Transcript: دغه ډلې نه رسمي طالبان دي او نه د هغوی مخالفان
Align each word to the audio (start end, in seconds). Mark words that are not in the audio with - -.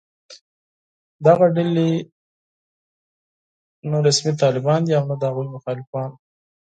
دغه 1.25 1.45
ډلې 1.55 1.89
نه 3.89 3.97
رسمي 4.07 4.33
طالبان 4.43 4.79
دي 4.85 4.93
او 4.99 5.03
نه 5.09 5.15
د 5.21 5.23
هغوی 5.29 5.47
مخالفان 5.55 6.09